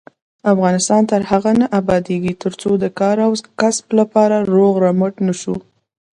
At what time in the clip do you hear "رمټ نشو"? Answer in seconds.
4.85-5.55